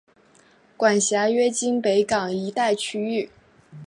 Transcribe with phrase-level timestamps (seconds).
[0.75, 3.29] 管辖约今北港一带区域。